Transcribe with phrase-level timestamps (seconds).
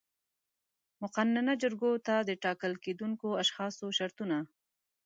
[1.01, 4.37] مقننه جرګو ته د ټاکل کېدونکو اشخاصو شرطونه